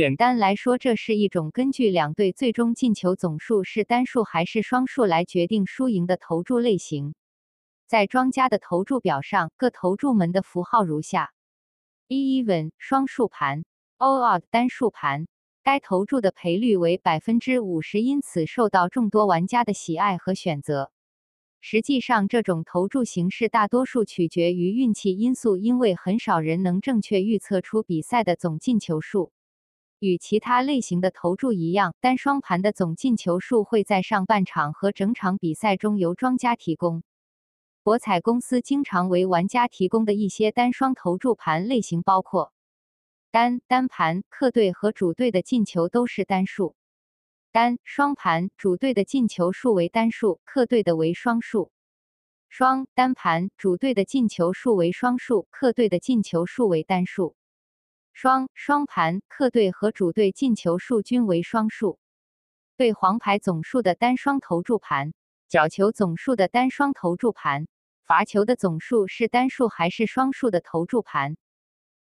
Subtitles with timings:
[0.00, 7.14] 简单来说，这是一种根据两队最终进球总数是单数还是双数来决定输赢的投注类型。
[7.86, 11.34] 在庄家的投注表上，各投注门的符号如下
[12.08, 13.66] ：e even 双数盘
[13.98, 15.26] Odd 单数盘。
[15.62, 20.90] 该投注的赔率为百分之五十，因此受到众多玩家的喜爱和选择。
[21.60, 29.30] 实际上，这种投注形式大多数取决于运气因素，因为很少人能正确预测出比赛的总进球数。
[30.00, 37.02] 与其他类型的投注一样，单双盘的总进球数会在上半场和整场比赛中由庄家提供。
[37.82, 42.52] 博彩公司经常为玩家提供的一些单双投注盘类型包括。
[43.30, 46.74] 单单盘客队和主队的进球都是单数，
[47.52, 51.70] 单双盘主队的进球数为单数，客队的为双数。
[52.48, 57.36] 双单盘主队的进球数为双数，客队的进球数为单数。
[58.12, 61.98] 双双盘客队和主队进球数均为双数。
[62.76, 65.12] 对黄牌总数的单双投注盘，
[65.48, 67.66] 角球总数的单双投注盘，
[68.04, 71.36] 罚球的总数是单数还是双数的投注盘。